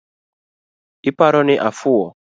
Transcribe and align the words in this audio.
Iparo 1.09 1.39
ni 1.47 1.55
afuwo? 1.69 2.07